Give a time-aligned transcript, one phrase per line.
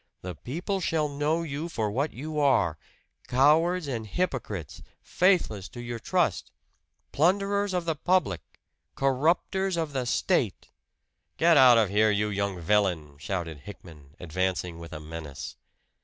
[0.23, 2.79] The people shall know you for what you are
[3.27, 6.49] cowards and hypocrites, faithless to your trust!
[7.11, 8.41] Plunderers of the public!
[8.95, 10.71] Corrupters of the state!"
[11.37, 15.55] "Get out of here, you young villain!" shouted Hickman, advancing with a menace.